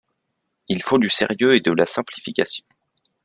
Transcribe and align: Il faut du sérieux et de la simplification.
Il 0.67 0.81
faut 0.81 0.97
du 0.97 1.11
sérieux 1.11 1.53
et 1.53 1.59
de 1.59 1.71
la 1.71 1.85
simplification. 1.85 2.65